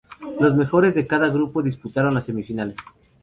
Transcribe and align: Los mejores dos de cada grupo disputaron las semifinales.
Los 0.39 0.55
mejores 0.55 0.95
dos 0.95 0.95
de 1.03 1.07
cada 1.07 1.27
grupo 1.27 1.61
disputaron 1.61 2.15
las 2.15 2.25
semifinales. 2.25 2.75